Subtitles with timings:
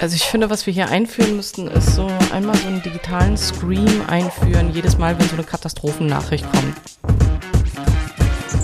[0.00, 4.02] Also ich finde, was wir hier einführen müssten, ist so einmal so einen digitalen Scream
[4.06, 6.76] einführen, jedes Mal, wenn so eine Katastrophennachricht kommt.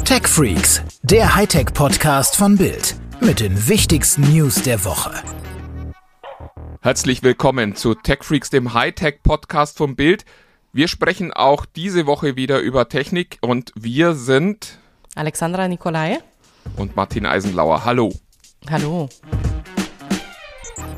[0.05, 5.13] Tech Freaks, der Hightech-Podcast von Bild mit den wichtigsten News der Woche.
[6.83, 10.25] Herzlich willkommen zu Tech Freaks, dem Hightech-Podcast von Bild.
[10.73, 14.79] Wir sprechen auch diese Woche wieder über Technik und wir sind
[15.15, 16.19] Alexandra Nikolai
[16.77, 17.85] und Martin Eisenlauer.
[17.85, 18.13] Hallo.
[18.69, 19.09] Hallo.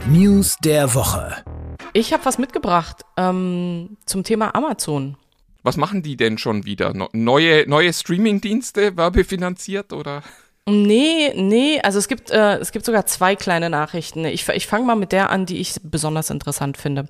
[0.09, 1.45] News der Woche.
[1.93, 5.17] Ich habe was mitgebracht ähm, zum Thema Amazon.
[5.63, 6.93] Was machen die denn schon wieder?
[7.13, 10.25] Neue, neue Streaming-Dienste, werbefinanziert oder?
[10.69, 14.25] Nee, nee, also es gibt, äh, es gibt sogar zwei kleine Nachrichten.
[14.25, 17.09] Ich, ich fange mal mit der an, die ich besonders interessant finde.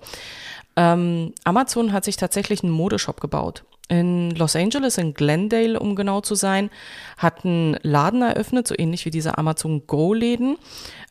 [0.76, 3.64] Ähm, Amazon hat sich tatsächlich einen Modeshop gebaut.
[3.88, 6.70] In Los Angeles, in Glendale, um genau zu sein,
[7.18, 10.56] hat einen Laden eröffnet, so ähnlich wie diese Amazon Go-Läden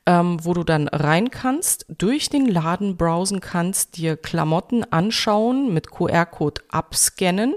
[0.05, 5.91] ähm, wo du dann rein kannst, durch den Laden browsen kannst, dir Klamotten anschauen, mit
[5.91, 7.55] QR-Code abscannen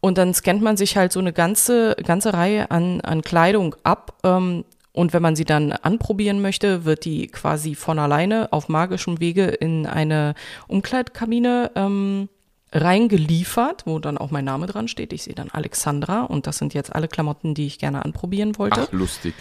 [0.00, 4.18] und dann scannt man sich halt so eine ganze, ganze Reihe an, an Kleidung ab.
[4.24, 9.20] Ähm, und wenn man sie dann anprobieren möchte, wird die quasi von alleine auf magischem
[9.20, 10.34] Wege in eine
[10.66, 12.28] Umkleidkabine ähm,
[12.72, 15.12] reingeliefert, wo dann auch mein Name dran steht.
[15.12, 18.86] Ich sehe dann Alexandra und das sind jetzt alle Klamotten, die ich gerne anprobieren wollte.
[18.88, 19.34] Ach, lustig.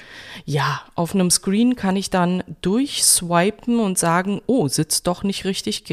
[0.46, 5.84] Ja, auf einem Screen kann ich dann durchswipen und sagen, oh, sitzt doch nicht richtig,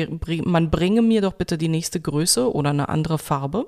[0.44, 3.66] man bringe mir doch bitte die nächste Größe oder eine andere Farbe.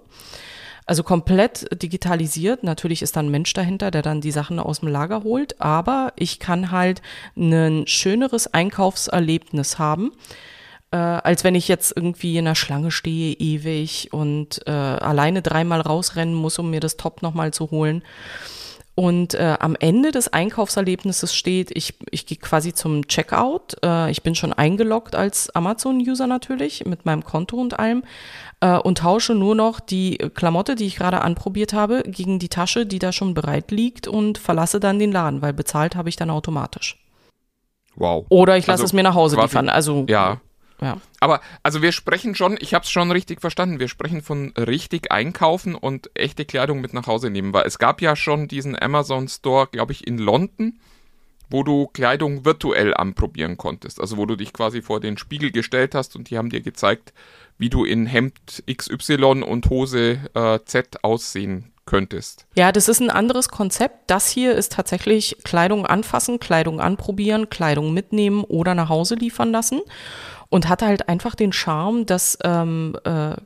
[0.87, 2.65] Also komplett digitalisiert.
[2.65, 6.15] Natürlich ist da ein Mensch dahinter, der dann die Sachen aus dem Lager holt, aber
[6.17, 7.03] ich kann halt
[7.37, 10.13] ein schöneres Einkaufserlebnis haben
[10.91, 15.81] äh, als wenn ich jetzt irgendwie in der Schlange stehe, ewig und äh, alleine dreimal
[15.81, 18.03] rausrennen muss, um mir das Top nochmal zu holen.
[18.95, 23.77] Und äh, am Ende des Einkaufserlebnisses steht, ich, ich gehe quasi zum Checkout.
[23.85, 28.03] Äh, ich bin schon eingeloggt als Amazon-User natürlich mit meinem Konto und allem
[28.61, 32.87] äh, und tausche nur noch die Klamotte, die ich gerade anprobiert habe, gegen die Tasche,
[32.87, 36.31] die da schon bereit liegt und verlasse dann den Laden, weil bezahlt habe ich dann
[36.31, 36.99] automatisch.
[37.95, 38.27] Wow.
[38.31, 39.69] Oder ich lasse also, es mir nach Hause liefern.
[39.69, 40.41] Also ja.
[40.81, 41.01] Ja.
[41.21, 45.11] Aber also wir sprechen schon, ich habe es schon richtig verstanden, wir sprechen von richtig
[45.11, 49.29] einkaufen und echte Kleidung mit nach Hause nehmen, weil es gab ja schon diesen Amazon
[49.29, 50.79] Store, glaube ich, in London,
[51.51, 54.01] wo du Kleidung virtuell anprobieren konntest.
[54.01, 57.13] Also wo du dich quasi vor den Spiegel gestellt hast und die haben dir gezeigt,
[57.57, 62.47] wie du in Hemd XY und Hose äh, Z aussehen könntest.
[62.55, 64.11] Ja, das ist ein anderes Konzept.
[64.11, 69.81] Das hier ist tatsächlich Kleidung anfassen, Kleidung anprobieren, Kleidung mitnehmen oder nach Hause liefern lassen
[70.51, 73.37] und hatte halt einfach den Charme, dass ähm, äh,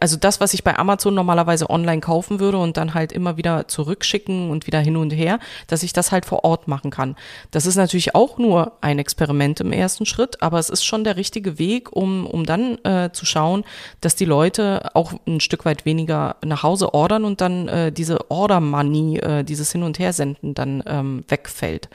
[0.00, 3.68] also das, was ich bei Amazon normalerweise online kaufen würde und dann halt immer wieder
[3.68, 7.16] zurückschicken und wieder hin und her, dass ich das halt vor Ort machen kann.
[7.50, 11.16] Das ist natürlich auch nur ein Experiment im ersten Schritt, aber es ist schon der
[11.16, 13.64] richtige Weg, um, um dann äh, zu schauen,
[14.00, 18.30] dass die Leute auch ein Stück weit weniger nach Hause ordern und dann äh, diese
[18.30, 21.88] Order Money, äh, dieses Hin- und Hersenden dann ähm, wegfällt.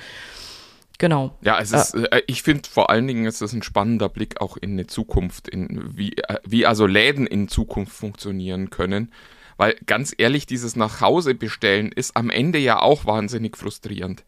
[1.01, 1.35] Genau.
[1.41, 4.56] Ja, es ist, äh, ich finde vor allen Dingen ist es ein spannender Blick auch
[4.56, 9.12] in eine Zukunft, in wie, äh, wie also Läden in Zukunft funktionieren können.
[9.57, 14.23] Weil ganz ehrlich, dieses nach Hause bestellen ist am Ende ja auch wahnsinnig frustrierend.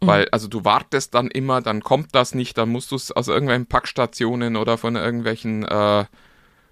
[0.00, 0.06] Mhm.
[0.06, 3.26] Weil, also du wartest dann immer, dann kommt das nicht, dann musst du es aus
[3.26, 6.04] irgendwelchen Packstationen oder von irgendwelchen äh,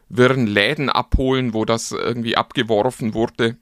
[0.08, 3.56] wirren Läden abholen, wo das irgendwie abgeworfen wurde.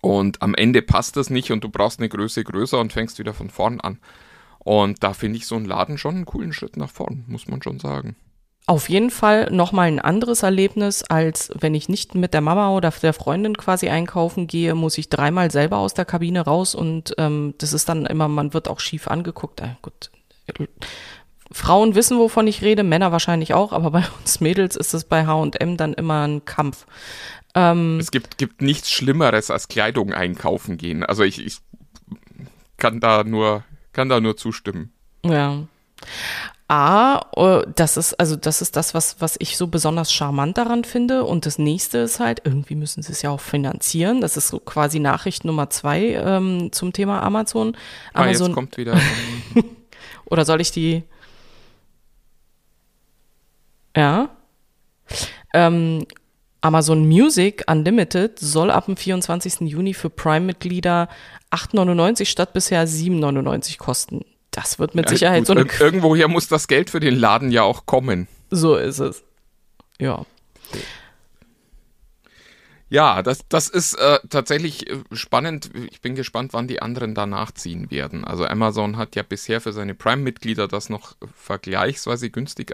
[0.00, 3.34] Und am Ende passt das nicht und du brauchst eine Größe größer und fängst wieder
[3.34, 3.98] von vorn an.
[4.64, 7.62] Und da finde ich so einen Laden schon einen coolen Schritt nach vorn, muss man
[7.62, 8.16] schon sagen.
[8.66, 12.90] Auf jeden Fall nochmal ein anderes Erlebnis, als wenn ich nicht mit der Mama oder
[12.90, 17.52] der Freundin quasi einkaufen gehe, muss ich dreimal selber aus der Kabine raus und ähm,
[17.58, 19.60] das ist dann immer, man wird auch schief angeguckt.
[19.60, 19.74] Äh,
[20.56, 20.70] gut.
[21.52, 25.26] Frauen wissen, wovon ich rede, Männer wahrscheinlich auch, aber bei uns Mädels ist es bei
[25.26, 26.86] H&M dann immer ein Kampf.
[27.54, 31.04] Ähm, es gibt, gibt nichts Schlimmeres als Kleidung einkaufen gehen.
[31.04, 31.58] Also ich, ich
[32.78, 33.62] kann da nur
[33.94, 34.92] kann da nur zustimmen.
[35.24, 35.66] Ja.
[36.66, 40.84] A, äh, das ist, also das ist das, was, was ich so besonders charmant daran
[40.84, 41.24] finde.
[41.24, 44.20] Und das nächste ist halt, irgendwie müssen sie es ja auch finanzieren.
[44.20, 47.76] Das ist so quasi Nachricht Nummer zwei ähm, zum Thema Amazon.
[48.12, 48.98] Ah, Amazon jetzt kommt wieder.
[50.26, 51.04] Oder soll ich die?
[53.96, 54.30] Ja.
[55.52, 56.06] Ähm,
[56.64, 59.60] Amazon Music Unlimited soll ab dem 24.
[59.68, 61.10] Juni für Prime-Mitglieder
[61.50, 64.24] 8,99 statt bisher 7,99 kosten.
[64.50, 65.66] Das wird mit ja, Sicherheit gut, so eine.
[65.78, 68.28] Irgendwoher muss das Geld für den Laden ja auch kommen.
[68.50, 69.22] So ist es.
[69.98, 70.24] Ja.
[72.88, 75.70] Ja, das, das ist äh, tatsächlich äh, spannend.
[75.90, 78.24] Ich bin gespannt, wann die anderen da nachziehen werden.
[78.24, 82.72] Also Amazon hat ja bisher für seine Prime-Mitglieder das noch vergleichsweise günstig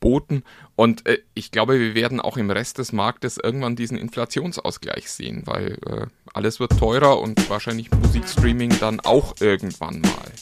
[0.00, 0.42] angeboten.
[0.76, 5.42] Und äh, ich glaube, wir werden auch im Rest des Marktes irgendwann diesen Inflationsausgleich sehen,
[5.46, 10.32] weil äh, alles wird teurer und wahrscheinlich Musikstreaming dann auch irgendwann mal.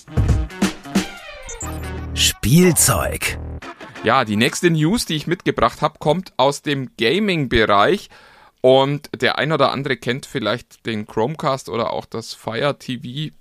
[2.14, 3.38] Spielzeug.
[4.04, 8.08] Ja, die nächste News, die ich mitgebracht habe, kommt aus dem Gaming-Bereich.
[8.60, 13.32] Und der ein oder andere kennt vielleicht den Chromecast oder auch das Fire TV,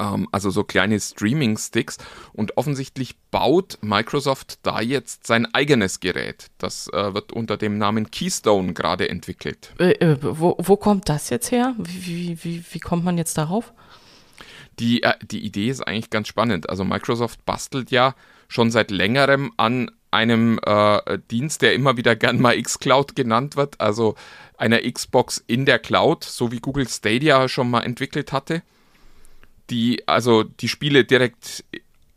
[0.00, 1.98] ähm, also so kleine Streaming-Sticks.
[2.32, 6.46] Und offensichtlich baut Microsoft da jetzt sein eigenes Gerät.
[6.58, 9.72] Das äh, wird unter dem Namen Keystone gerade entwickelt.
[9.78, 11.74] Äh, äh, wo, wo kommt das jetzt her?
[11.78, 13.72] Wie, wie, wie, wie kommt man jetzt darauf?
[14.78, 16.68] Die, äh, die Idee ist eigentlich ganz spannend.
[16.68, 18.14] Also Microsoft bastelt ja
[18.48, 23.80] schon seit längerem an einem äh, Dienst, der immer wieder gern mal xCloud genannt wird,
[23.80, 24.16] also
[24.56, 28.62] einer Xbox in der Cloud, so wie Google Stadia schon mal entwickelt hatte,
[29.70, 31.64] die also die Spiele direkt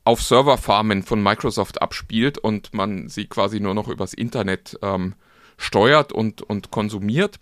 [0.05, 5.15] auf Serverfarmen von Microsoft abspielt und man sie quasi nur noch übers Internet ähm,
[5.57, 7.39] steuert und, und konsumiert.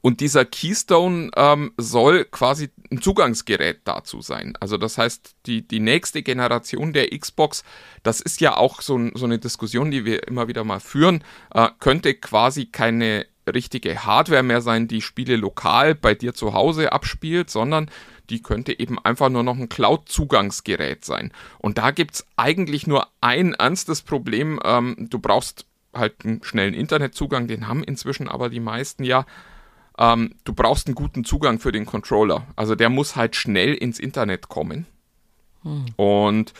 [0.00, 4.54] Und dieser Keystone ähm, soll quasi ein Zugangsgerät dazu sein.
[4.60, 7.64] Also das heißt, die, die nächste Generation der Xbox,
[8.02, 11.24] das ist ja auch so, so eine Diskussion, die wir immer wieder mal führen,
[11.54, 16.92] äh, könnte quasi keine richtige Hardware mehr sein, die Spiele lokal bei dir zu Hause
[16.92, 17.90] abspielt, sondern
[18.30, 21.32] die könnte eben einfach nur noch ein Cloud-Zugangsgerät sein.
[21.58, 24.60] Und da gibt es eigentlich nur ein ernstes Problem.
[24.64, 29.26] Ähm, du brauchst halt einen schnellen Internetzugang, den haben inzwischen aber die meisten ja
[29.98, 32.46] ähm, du brauchst einen guten Zugang für den Controller.
[32.56, 34.86] Also der muss halt schnell ins Internet kommen.
[35.62, 35.86] Hm.
[35.96, 36.52] Und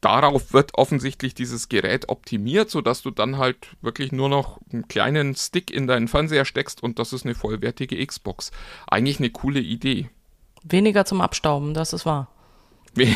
[0.00, 5.34] darauf wird offensichtlich dieses Gerät optimiert, sodass du dann halt wirklich nur noch einen kleinen
[5.34, 8.52] Stick in deinen Fernseher steckst und das ist eine vollwertige Xbox.
[8.86, 10.08] Eigentlich eine coole Idee.
[10.62, 12.28] Weniger zum Abstauben, das ist wahr.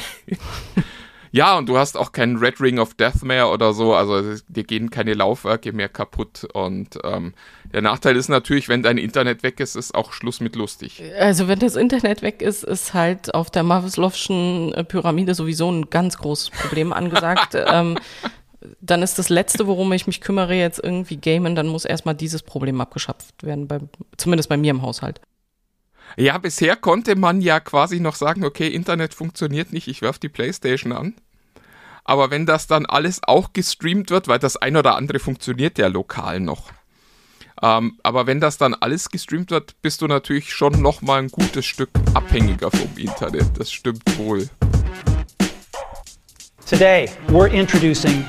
[1.35, 4.62] Ja, und du hast auch keinen Red Ring of Death mehr oder so, also dir
[4.62, 6.46] gehen keine Laufwerke mehr kaputt.
[6.52, 7.35] Und ähm,
[7.73, 11.02] der Nachteil ist natürlich, wenn dein Internet weg ist, ist auch Schluss mit lustig.
[11.19, 15.91] Also wenn das Internet weg ist, ist halt auf der Maslow'schen äh, Pyramide sowieso ein
[15.91, 17.56] ganz großes Problem angesagt.
[17.67, 17.99] ähm,
[18.81, 22.44] dann ist das Letzte, worum ich mich kümmere, jetzt irgendwie gamen, dann muss erstmal dieses
[22.44, 23.81] Problem abgeschafft werden, bei,
[24.17, 25.20] zumindest bei mir im Haushalt.
[26.16, 30.28] Ja, bisher konnte man ja quasi noch sagen, okay, Internet funktioniert nicht, ich werfe die
[30.28, 31.14] Playstation an.
[32.05, 35.88] Aber wenn das dann alles auch gestreamt wird, weil das ein oder andere funktioniert ja
[35.88, 36.70] lokal noch.
[37.62, 41.28] Ähm, aber wenn das dann alles gestreamt wird, bist du natürlich schon noch mal ein
[41.28, 43.58] gutes Stück abhängiger vom Internet.
[43.58, 44.49] Das stimmt wohl.
[46.67, 48.25] Today we're introducing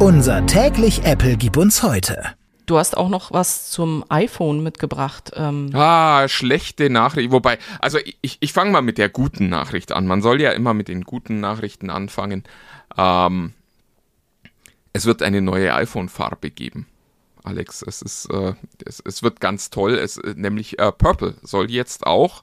[0.00, 2.37] unser täglich Apple gib uns heute.
[2.68, 5.32] Du hast auch noch was zum iPhone mitgebracht.
[5.34, 5.70] Ähm.
[5.72, 7.32] Ah, schlechte Nachricht.
[7.32, 10.06] Wobei, also ich, ich fange mal mit der guten Nachricht an.
[10.06, 12.44] Man soll ja immer mit den guten Nachrichten anfangen.
[12.98, 13.54] Ähm,
[14.92, 16.86] es wird eine neue iPhone-Farbe geben.
[17.42, 18.52] Alex, es ist, äh,
[18.84, 19.94] es, es, wird ganz toll.
[19.94, 22.42] Es, nämlich äh, Purple soll jetzt auch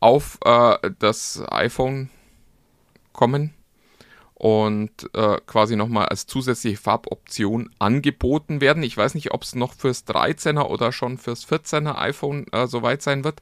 [0.00, 2.08] auf äh, das iPhone
[3.12, 3.52] kommen
[4.42, 8.82] und äh, quasi nochmal als zusätzliche Farboption angeboten werden.
[8.82, 13.02] Ich weiß nicht, ob es noch fürs 13er oder schon fürs 14er iPhone äh, soweit
[13.02, 13.40] sein wird.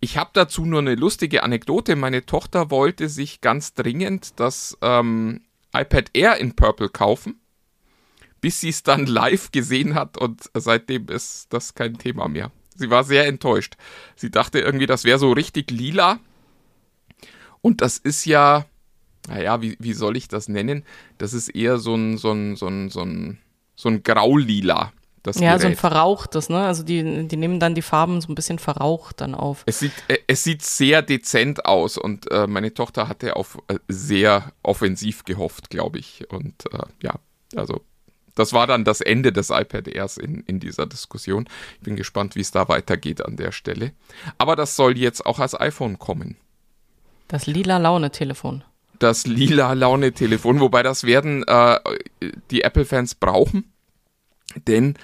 [0.00, 1.94] Ich habe dazu nur eine lustige Anekdote.
[1.94, 5.42] Meine Tochter wollte sich ganz dringend das ähm,
[5.72, 7.38] iPad Air in Purple kaufen,
[8.40, 12.50] bis sie es dann live gesehen hat und seitdem ist das kein Thema mehr.
[12.74, 13.76] Sie war sehr enttäuscht.
[14.16, 16.18] Sie dachte irgendwie, das wäre so richtig lila.
[17.60, 18.66] Und das ist ja,
[19.28, 20.84] naja, wie, wie soll ich das nennen?
[21.18, 23.38] Das ist eher so ein, so ein, so ein, so ein,
[23.74, 24.92] so ein Graulila.
[25.22, 25.60] Das ja, Gerät.
[25.62, 26.58] so ein verrauchtes, ne?
[26.58, 29.62] Also die, die nehmen dann die Farben so ein bisschen verraucht dann auf.
[29.64, 33.78] Es sieht, äh, es sieht sehr dezent aus und äh, meine Tochter hatte auf äh,
[33.88, 36.30] sehr offensiv gehofft, glaube ich.
[36.30, 37.14] Und äh, ja,
[37.56, 37.80] also
[38.34, 41.48] das war dann das Ende des iPad Airs in, in dieser Diskussion.
[41.78, 43.92] Ich bin gespannt, wie es da weitergeht an der Stelle.
[44.36, 46.36] Aber das soll jetzt auch als iPhone kommen.
[47.28, 48.62] Das lila Laune-Telefon
[49.04, 51.78] das lila Laune-Telefon, wobei das werden äh,
[52.50, 53.72] die Apple-Fans brauchen,
[54.66, 54.94] denn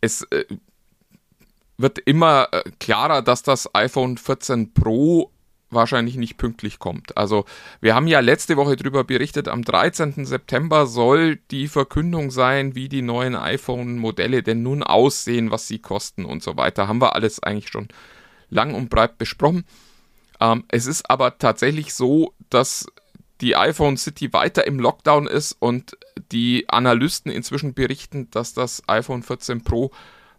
[0.00, 0.44] es äh,
[1.76, 5.32] wird immer äh, klarer, dass das iPhone 14 Pro
[5.70, 7.16] wahrscheinlich nicht pünktlich kommt.
[7.16, 7.44] Also
[7.80, 10.24] wir haben ja letzte Woche darüber berichtet, am 13.
[10.24, 16.24] September soll die Verkündung sein, wie die neuen iPhone-Modelle denn nun aussehen, was sie kosten
[16.24, 16.88] und so weiter.
[16.88, 17.88] Haben wir alles eigentlich schon
[18.50, 19.64] lang und breit besprochen.
[20.40, 22.86] Ähm, es ist aber tatsächlich so, dass
[23.40, 25.96] die iPhone City weiter im Lockdown ist und
[26.32, 29.90] die Analysten inzwischen berichten, dass das iPhone 14 Pro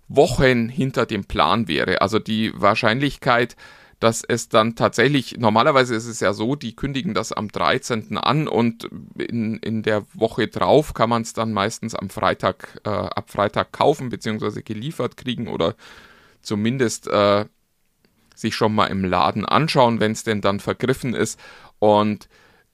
[0.07, 2.01] Wochen hinter dem Plan wäre.
[2.01, 3.55] Also die Wahrscheinlichkeit,
[3.99, 8.17] dass es dann tatsächlich, normalerweise ist es ja so, die kündigen das am 13.
[8.17, 12.89] an und in, in der Woche drauf kann man es dann meistens am Freitag, äh,
[12.89, 15.75] ab Freitag kaufen, beziehungsweise geliefert kriegen oder
[16.41, 17.45] zumindest äh,
[18.35, 21.37] sich schon mal im Laden anschauen, wenn es denn dann vergriffen ist.
[21.79, 22.29] Und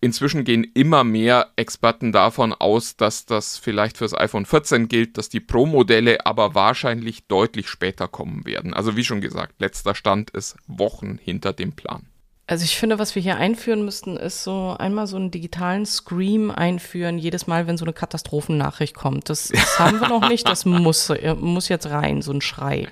[0.06, 5.30] Inzwischen gehen immer mehr Experten davon aus, dass das vielleicht fürs iPhone 14 gilt, dass
[5.30, 8.76] die Pro-Modelle aber wahrscheinlich deutlich später kommen werden.
[8.76, 12.06] Also wie schon gesagt, letzter Stand ist Wochen hinter dem Plan.
[12.46, 16.52] Also ich finde, was wir hier einführen müssten, ist so einmal so einen digitalen Scream
[16.52, 19.32] einführen, jedes Mal, wenn so eine Katastrophennachricht kommt.
[19.32, 22.88] Das, das haben wir noch nicht, das muss, muss jetzt rein, so ein Schrei.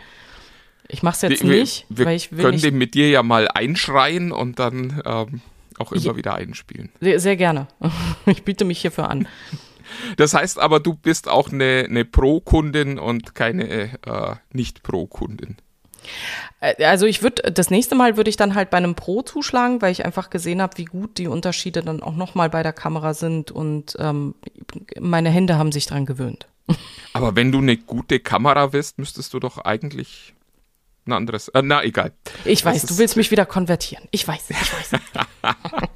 [0.87, 3.11] Ich mache es jetzt wir, nicht, wir weil ich will können nicht den mit dir
[3.11, 5.41] ja mal einschreien und dann ähm,
[5.79, 6.15] auch immer ja.
[6.15, 6.91] wieder einspielen.
[6.99, 7.67] Sehr, sehr gerne.
[8.25, 9.27] Ich biete mich hierfür an.
[10.17, 15.57] Das heißt aber, du bist auch eine, eine Pro-Kundin und keine äh, Nicht-Pro-Kundin.
[16.59, 19.81] Äh, also ich würde, das nächste Mal würde ich dann halt bei einem Pro zuschlagen,
[19.81, 23.13] weil ich einfach gesehen habe, wie gut die Unterschiede dann auch nochmal bei der Kamera
[23.13, 24.35] sind und ähm,
[24.99, 26.47] meine Hände haben sich daran gewöhnt.
[27.13, 30.33] Aber wenn du eine gute Kamera willst, müsstest du doch eigentlich
[31.05, 31.49] ein anderes.
[31.49, 32.13] Äh, na, egal.
[32.45, 34.07] Ich weiß, du willst mich wieder konvertieren.
[34.11, 35.01] Ich weiß, ich weiß.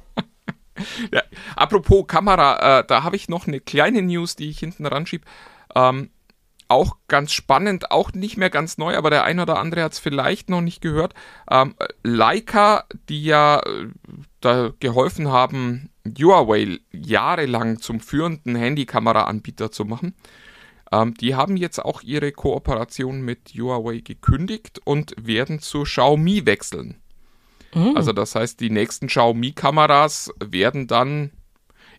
[1.12, 1.22] ja,
[1.56, 5.24] apropos Kamera, äh, da habe ich noch eine kleine News, die ich hinten ranschiebe.
[5.74, 6.10] Ähm,
[6.68, 9.98] auch ganz spannend, auch nicht mehr ganz neu, aber der ein oder andere hat es
[9.98, 11.14] vielleicht noch nicht gehört.
[11.50, 13.88] Ähm, Leica, die ja äh,
[14.40, 20.14] da geholfen haben, Huawei jahrelang zum führenden Handykamera-Anbieter zu machen,
[20.92, 26.96] ähm, die haben jetzt auch ihre Kooperation mit Huawei gekündigt und werden zu Xiaomi wechseln.
[27.74, 27.96] Mhm.
[27.96, 31.30] Also das heißt, die nächsten Xiaomi-Kameras werden dann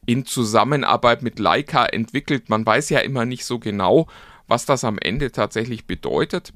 [0.06, 2.50] in Zusammenarbeit mit Leica entwickelt.
[2.50, 4.08] Man weiß ja immer nicht so genau,
[4.48, 6.54] was das am Ende tatsächlich bedeutet.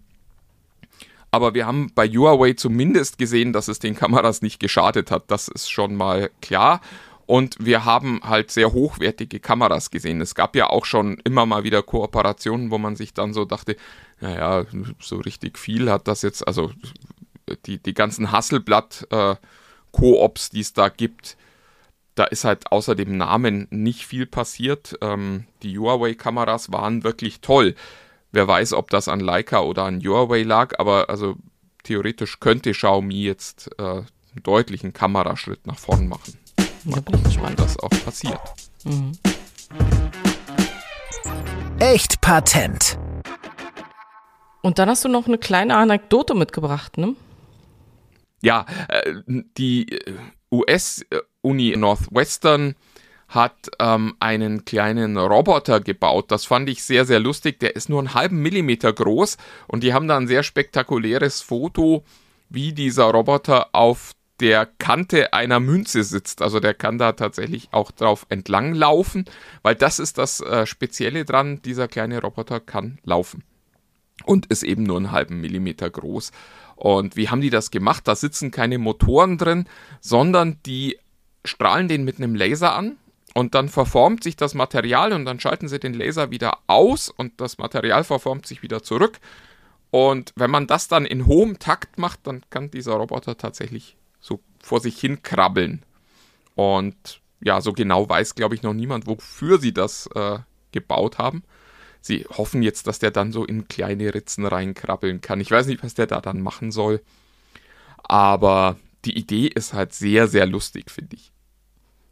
[1.29, 5.25] Aber wir haben bei Huawei zumindest gesehen, dass es den Kameras nicht geschadet hat.
[5.27, 6.81] Das ist schon mal klar.
[7.25, 10.21] Und wir haben halt sehr hochwertige Kameras gesehen.
[10.21, 13.75] Es gab ja auch schon immer mal wieder Kooperationen, wo man sich dann so dachte,
[14.19, 14.65] naja,
[14.99, 16.71] so richtig viel hat das jetzt, also
[17.65, 21.37] die, die ganzen Hasselblatt-Koops, äh, die es da gibt,
[22.15, 24.97] da ist halt außer dem Namen nicht viel passiert.
[25.01, 27.75] Ähm, die Huawei-Kameras waren wirklich toll.
[28.31, 31.35] Wer weiß, ob das an Leica oder an Huawei lag, aber also
[31.83, 36.33] theoretisch könnte Xiaomi jetzt äh, einen deutlichen Kameraschritt nach vorn machen.
[36.85, 38.39] Mal gucken, wann das auch passiert.
[38.83, 39.13] Mhm.
[41.79, 42.97] Echt Patent.
[44.61, 47.15] Und dann hast du noch eine kleine Anekdote mitgebracht, ne?
[48.41, 49.13] Ja, äh,
[49.57, 50.13] die äh,
[50.51, 52.75] US-Uni Northwestern
[53.29, 56.31] hat ähm, einen kleinen Roboter gebaut.
[56.31, 57.59] Das fand ich sehr, sehr lustig.
[57.59, 59.37] Der ist nur einen halben Millimeter groß
[59.67, 62.03] und die haben da ein sehr spektakuläres Foto,
[62.49, 64.11] wie dieser Roboter auf
[64.43, 66.41] der Kante einer Münze sitzt.
[66.41, 69.23] Also der kann da tatsächlich auch drauf entlang laufen,
[69.61, 71.61] weil das ist das äh, Spezielle dran.
[71.61, 73.45] Dieser kleine Roboter kann laufen
[74.25, 76.33] und ist eben nur einen halben Millimeter groß.
[76.75, 78.05] Und wie haben die das gemacht?
[78.05, 79.65] Da sitzen keine Motoren drin,
[80.01, 80.99] sondern die
[81.45, 82.97] strahlen den mit einem Laser an
[83.33, 87.39] und dann verformt sich das Material und dann schalten sie den Laser wieder aus und
[87.39, 89.21] das Material verformt sich wieder zurück.
[89.89, 94.39] Und wenn man das dann in hohem Takt macht, dann kann dieser Roboter tatsächlich so
[94.63, 95.83] vor sich hin krabbeln.
[96.55, 100.39] Und ja, so genau weiß, glaube ich, noch niemand, wofür sie das äh,
[100.71, 101.43] gebaut haben.
[102.01, 105.39] Sie hoffen jetzt, dass der dann so in kleine Ritzen reinkrabbeln kann.
[105.39, 107.01] Ich weiß nicht, was der da dann machen soll.
[107.97, 111.31] Aber die Idee ist halt sehr, sehr lustig, finde ich.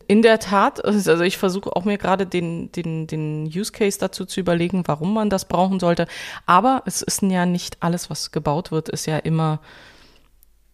[0.08, 4.25] In der Tat, also ich versuche auch mir gerade den, den, den Use Case dazu
[4.25, 6.08] zu überlegen, warum man das brauchen sollte.
[6.46, 9.62] Aber es ist ja nicht alles, was gebaut wird, ist ja immer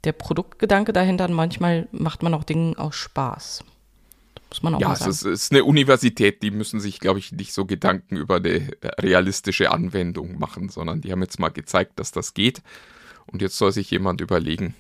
[0.07, 3.63] der Produktgedanke dahinter und manchmal macht man auch Dinge aus Spaß.
[4.49, 5.11] Muss man auch ja, mal sagen.
[5.11, 8.37] es ist, es ist eine Universität, die müssen sich, glaube ich, nicht so Gedanken über
[8.37, 12.61] eine realistische Anwendung machen, sondern die haben jetzt mal gezeigt, dass das geht.
[13.25, 14.73] Und jetzt soll sich jemand überlegen.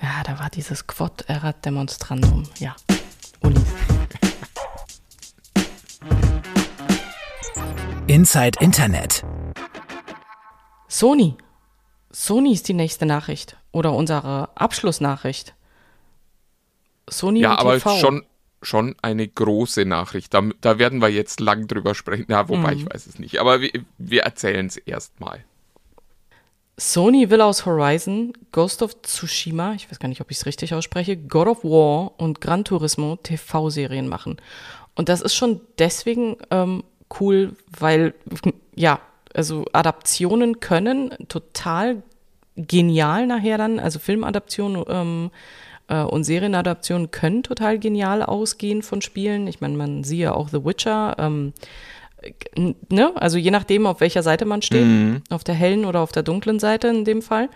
[0.00, 2.44] Ja, da war dieses Quod erat demonstrandum.
[2.58, 2.74] Ja,
[3.40, 3.60] Uni.
[8.06, 9.24] Inside Internet.
[10.88, 11.36] Sony.
[12.10, 15.54] Sony ist die nächste Nachricht oder unsere Abschlussnachricht.
[17.08, 17.98] Sony ja, aber TV.
[17.98, 18.22] schon
[18.62, 20.32] schon eine große Nachricht.
[20.34, 22.26] Da, da werden wir jetzt lang drüber sprechen.
[22.28, 22.80] Ja, wobei mhm.
[22.80, 23.40] ich weiß es nicht.
[23.40, 25.44] Aber wir, wir erzählen es erstmal.
[26.78, 30.74] Sony will aus Horizon, Ghost of Tsushima, ich weiß gar nicht, ob ich es richtig
[30.74, 34.40] ausspreche, God of War und Gran Turismo TV-Serien machen.
[34.94, 36.82] Und das ist schon deswegen ähm,
[37.20, 38.14] cool, weil,
[38.74, 39.00] ja,
[39.34, 42.02] also Adaptionen können total
[42.56, 45.30] genial nachher dann, also Filmadaptionen ähm,
[45.88, 49.46] äh, und Serienadaptionen können total genial ausgehen von Spielen.
[49.46, 51.16] Ich meine, man siehe auch The Witcher.
[51.18, 51.52] Ähm,
[52.88, 53.12] ne?
[53.16, 55.22] Also je nachdem, auf welcher Seite man steht, mhm.
[55.30, 57.48] auf der hellen oder auf der dunklen Seite in dem Fall.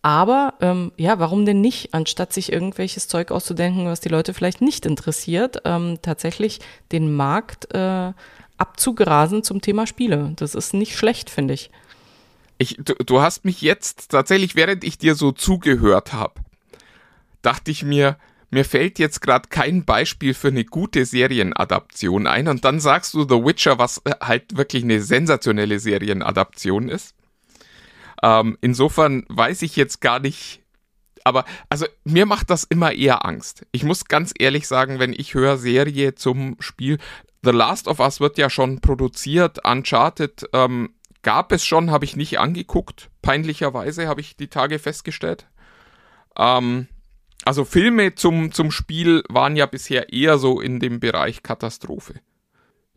[0.00, 4.60] Aber ähm, ja, warum denn nicht, anstatt sich irgendwelches Zeug auszudenken, was die Leute vielleicht
[4.60, 6.60] nicht interessiert, ähm, tatsächlich
[6.92, 8.12] den Markt äh,
[8.58, 10.32] abzugrasen zum Thema Spiele.
[10.36, 11.70] Das ist nicht schlecht, finde ich.
[12.58, 16.34] Ich, du, du hast mich jetzt tatsächlich, während ich dir so zugehört habe,
[17.42, 18.18] dachte ich mir,
[18.50, 23.22] mir fällt jetzt gerade kein Beispiel für eine gute Serienadaption ein und dann sagst du
[23.22, 27.14] The Witcher, was äh, halt wirklich eine sensationelle Serienadaption ist.
[28.22, 30.62] Ähm, insofern weiß ich jetzt gar nicht,
[31.24, 33.66] aber also mir macht das immer eher Angst.
[33.70, 36.98] Ich muss ganz ehrlich sagen, wenn ich höre Serie zum Spiel,
[37.42, 42.16] The Last of Us wird ja schon produziert, Uncharted ähm, gab es schon, habe ich
[42.16, 43.10] nicht angeguckt.
[43.22, 45.46] Peinlicherweise habe ich die Tage festgestellt.
[46.36, 46.88] Ähm,
[47.44, 52.14] also Filme zum, zum Spiel waren ja bisher eher so in dem Bereich Katastrophe.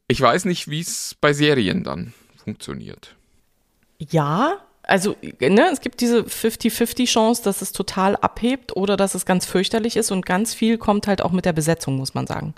[0.08, 2.13] Ich weiß nicht, wie es bei Serien dann
[2.44, 3.16] funktioniert.
[3.98, 9.25] Ja, also ne, es gibt diese 50-50 Chance, dass es total abhebt oder dass es
[9.25, 12.54] ganz fürchterlich ist und ganz viel kommt halt auch mit der Besetzung, muss man sagen.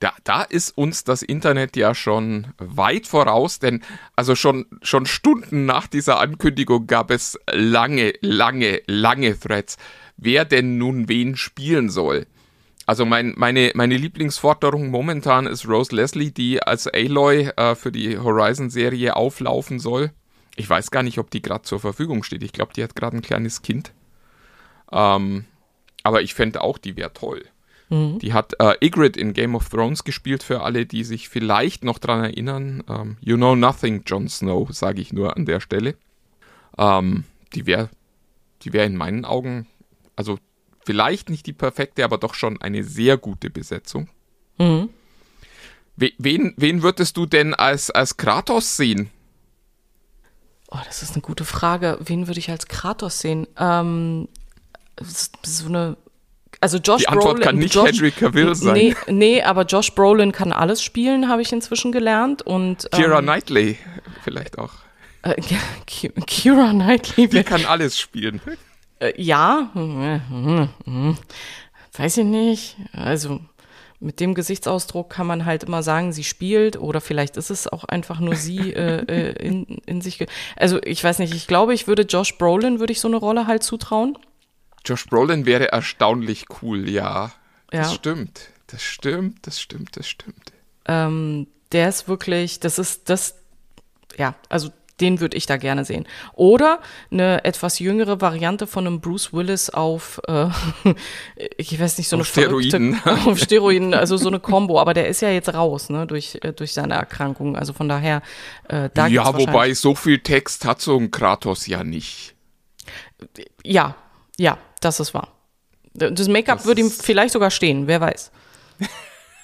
[0.00, 3.82] Da, da ist uns das Internet ja schon weit voraus, denn
[4.14, 9.78] also schon, schon Stunden nach dieser Ankündigung gab es lange, lange, lange Threads,
[10.18, 12.26] wer denn nun wen spielen soll.
[12.84, 18.18] Also mein, meine, meine Lieblingsforderung momentan ist Rose Leslie, die als Aloy äh, für die
[18.18, 20.12] Horizon-Serie auflaufen soll.
[20.54, 22.44] Ich weiß gar nicht, ob die gerade zur Verfügung steht.
[22.44, 23.92] Ich glaube, die hat gerade ein kleines Kind.
[24.92, 25.46] Ähm,
[26.04, 27.44] aber ich fände auch, die wäre toll.
[27.88, 28.18] Mhm.
[28.18, 31.98] Die hat äh, Ygritte in Game of Thrones gespielt, für alle, die sich vielleicht noch
[31.98, 32.82] dran erinnern.
[32.88, 35.94] Ähm, you know nothing, Jon Snow, sage ich nur an der Stelle.
[36.78, 37.24] Ähm,
[37.54, 37.88] die wäre
[38.62, 39.66] die wär in meinen Augen,
[40.16, 40.38] also
[40.84, 44.08] vielleicht nicht die perfekte, aber doch schon eine sehr gute Besetzung.
[44.58, 44.88] Mhm.
[45.96, 49.10] Wen, wen würdest du denn als, als Kratos sehen?
[50.70, 51.98] Oh, das ist eine gute Frage.
[52.00, 53.46] Wen würde ich als Kratos sehen?
[53.56, 54.28] Ähm,
[55.00, 55.96] so eine
[56.60, 58.74] also Josh Die Antwort Brolin, kann nicht Josh, Henry Cavill sein.
[58.74, 62.42] Nee, nee, aber Josh Brolin kann alles spielen, habe ich inzwischen gelernt.
[62.42, 63.78] Und, Kira ähm, Knightley
[64.24, 64.72] vielleicht auch.
[65.22, 65.34] Äh,
[65.86, 67.28] Kira Knightley.
[67.28, 68.40] Die kann alles spielen.
[68.98, 69.72] Äh, ja,
[71.98, 72.76] weiß ich nicht.
[72.94, 73.40] Also
[74.00, 77.84] mit dem Gesichtsausdruck kann man halt immer sagen, sie spielt oder vielleicht ist es auch
[77.84, 80.24] einfach nur sie äh, äh in, in sich.
[80.56, 83.46] Also ich weiß nicht, ich glaube, ich würde Josh Brolin, würde ich so eine Rolle
[83.46, 84.16] halt zutrauen.
[84.86, 87.32] Josh Brolin wäre erstaunlich cool, ja.
[87.72, 87.80] ja.
[87.80, 88.50] Das stimmt.
[88.68, 90.52] Das stimmt, das stimmt, das stimmt.
[90.86, 93.36] Ähm, der ist wirklich, das ist das,
[94.16, 94.70] ja, also
[95.00, 96.06] den würde ich da gerne sehen.
[96.32, 100.48] Oder eine etwas jüngere Variante von einem Bruce Willis auf, äh,
[101.58, 102.98] ich weiß nicht, so eine auf Steroiden.
[103.26, 104.80] auf Steroiden, also so eine Combo.
[104.80, 107.56] Aber der ist ja jetzt raus, ne, durch, äh, durch seine Erkrankung.
[107.56, 108.22] Also von daher,
[108.68, 112.34] äh, da Ja, wobei so viel Text hat so ein Kratos ja nicht.
[113.62, 113.96] Ja,
[114.38, 115.32] ja, das ist wahr.
[115.94, 118.30] Das Make-up würde ihm vielleicht sogar stehen, wer weiß.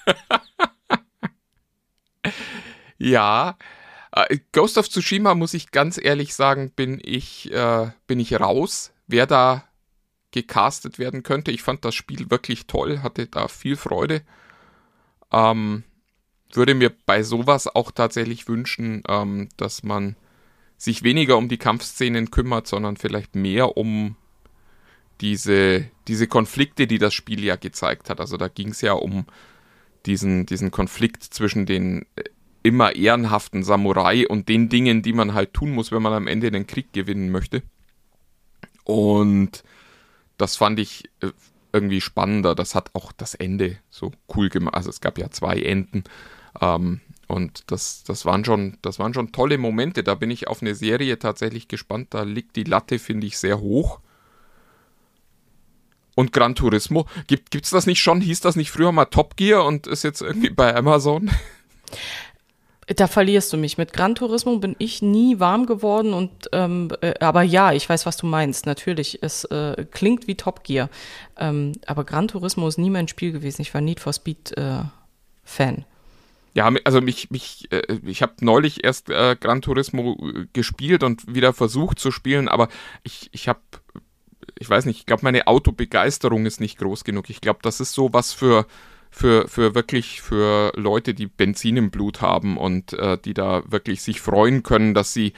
[2.97, 3.57] ja.
[4.11, 8.93] Äh, Ghost of Tsushima, muss ich ganz ehrlich sagen, bin ich, äh, bin ich raus,
[9.07, 9.63] wer da
[10.31, 11.51] gecastet werden könnte.
[11.51, 14.21] Ich fand das Spiel wirklich toll, hatte da viel Freude.
[15.31, 15.83] Ähm,
[16.53, 20.15] würde mir bei sowas auch tatsächlich wünschen, ähm, dass man
[20.77, 24.15] sich weniger um die Kampfszenen kümmert, sondern vielleicht mehr um
[25.21, 28.19] diese, diese Konflikte, die das Spiel ja gezeigt hat.
[28.19, 29.25] Also da ging es ja um
[30.05, 32.23] diesen, diesen Konflikt zwischen den äh,
[32.61, 36.51] immer ehrenhaften Samurai und den Dingen, die man halt tun muss, wenn man am Ende
[36.51, 37.61] den Krieg gewinnen möchte.
[38.85, 39.63] Und
[40.37, 41.31] das fand ich äh,
[41.71, 42.55] irgendwie spannender.
[42.55, 44.75] Das hat auch das Ende so cool gemacht.
[44.75, 46.03] Also es gab ja zwei Enden.
[46.61, 50.03] Ähm, und das, das, waren schon, das waren schon tolle Momente.
[50.03, 52.07] Da bin ich auf eine Serie tatsächlich gespannt.
[52.11, 53.99] Da liegt die Latte, finde ich, sehr hoch
[56.15, 57.05] und Gran Turismo.
[57.27, 58.21] Gibt es das nicht schon?
[58.21, 61.31] Hieß das nicht früher mal Top Gear und ist jetzt irgendwie bei Amazon?
[62.87, 63.77] Da verlierst du mich.
[63.77, 68.05] Mit Gran Turismo bin ich nie warm geworden und ähm, äh, aber ja, ich weiß,
[68.05, 68.65] was du meinst.
[68.65, 70.89] Natürlich, es äh, klingt wie Top Gear.
[71.37, 73.61] Ähm, aber Gran Turismo ist nie mein Spiel gewesen.
[73.61, 74.81] Ich war Need for Speed äh,
[75.43, 75.85] Fan.
[76.53, 81.33] ja, also mich, mich, äh, ich habe neulich erst äh, Gran Turismo äh, gespielt und
[81.33, 82.69] wieder versucht zu spielen, aber
[83.03, 83.61] ich, ich habe,
[84.57, 87.29] ich weiß nicht, ich glaube, meine Autobegeisterung ist nicht groß genug.
[87.29, 88.65] Ich glaube, das ist so was für,
[89.11, 94.01] für, für wirklich für Leute, die Benzin im Blut haben und äh, die da wirklich
[94.01, 95.33] sich freuen können, dass sie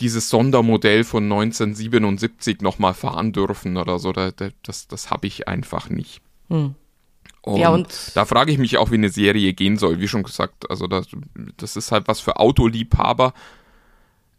[0.00, 4.12] dieses Sondermodell von 1977 nochmal fahren dürfen oder so.
[4.12, 4.30] Da,
[4.62, 6.20] das das habe ich einfach nicht.
[6.48, 6.74] Hm.
[7.42, 10.22] Und, ja, und da frage ich mich auch, wie eine Serie gehen soll, wie schon
[10.22, 10.70] gesagt.
[10.70, 11.08] Also das,
[11.58, 13.34] das ist halt was für Autoliebhaber.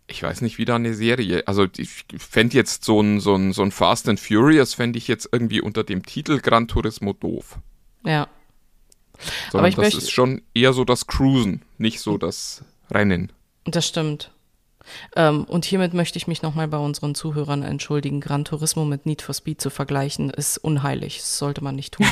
[0.07, 1.47] Ich weiß nicht, wie da eine Serie.
[1.47, 5.07] Also ich fände jetzt so ein, so, ein, so ein Fast and Furious, fände ich
[5.07, 7.57] jetzt irgendwie unter dem Titel Gran Turismo doof.
[8.03, 8.27] Ja.
[9.51, 13.31] Sondern Aber ich das ist schon eher so das Cruisen, nicht so das Rennen.
[13.63, 14.31] Das stimmt.
[15.15, 18.21] Ähm, und hiermit möchte ich mich nochmal bei unseren Zuhörern entschuldigen.
[18.21, 21.17] Gran Turismo mit Need for Speed zu vergleichen, ist unheilig.
[21.17, 22.05] Das sollte man nicht tun.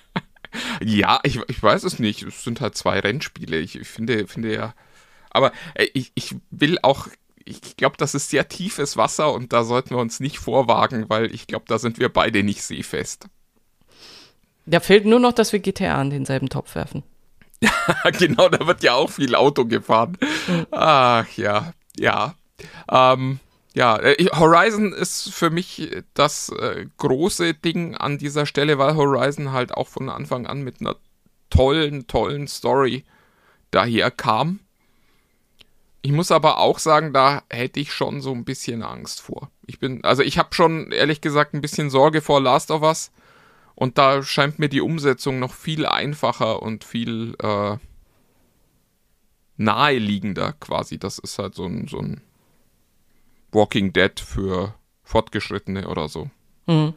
[0.82, 2.22] ja, ich, ich weiß es nicht.
[2.22, 3.58] Es sind halt zwei Rennspiele.
[3.58, 4.74] Ich, ich finde, finde ja.
[5.32, 7.08] Aber äh, ich, ich will auch
[7.44, 11.34] ich glaube, das ist sehr tiefes Wasser und da sollten wir uns nicht vorwagen, weil
[11.34, 13.26] ich glaube, da sind wir beide nicht seefest.
[14.64, 17.02] Da fehlt nur noch, dass wir GTA in denselben Topf werfen.
[18.18, 20.16] genau, da wird ja auch viel Auto gefahren.
[20.70, 22.34] Ach ja ja.
[22.90, 23.40] Ähm,
[23.74, 29.52] ja, äh, Horizon ist für mich das äh, große Ding an dieser Stelle, weil Horizon
[29.52, 30.96] halt auch von Anfang an mit einer
[31.50, 33.04] tollen, tollen Story
[33.70, 34.60] daher kam.
[36.04, 39.50] Ich muss aber auch sagen, da hätte ich schon so ein bisschen Angst vor.
[39.66, 43.12] Ich bin, also ich habe schon ehrlich gesagt ein bisschen Sorge vor Last of Us
[43.76, 47.76] und da scheint mir die Umsetzung noch viel einfacher und viel äh,
[49.56, 50.98] naheliegender quasi.
[50.98, 52.20] Das ist halt so ein, so ein
[53.52, 56.30] Walking Dead für Fortgeschrittene oder so.
[56.66, 56.94] Mhm.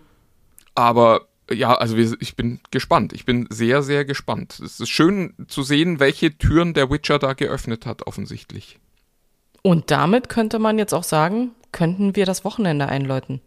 [0.73, 3.13] Aber ja, also ich bin gespannt.
[3.13, 4.59] Ich bin sehr, sehr gespannt.
[4.59, 8.79] Es ist schön zu sehen, welche Türen der Witcher da geöffnet hat, offensichtlich.
[9.65, 13.41] Und damit könnte man jetzt auch sagen, könnten wir das Wochenende einläuten.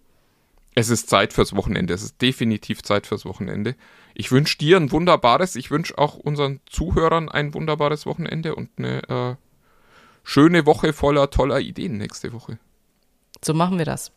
[0.74, 1.94] Es ist Zeit fürs Wochenende.
[1.94, 3.76] Es ist definitiv Zeit fürs Wochenende.
[4.14, 9.09] Ich wünsche dir ein wunderbares, ich wünsche auch unseren Zuhörern ein wunderbares Wochenende und eine
[9.09, 9.37] äh,
[10.24, 12.59] schöne Woche voller toller Ideen nächste Woche.
[13.40, 14.11] So machen wir das.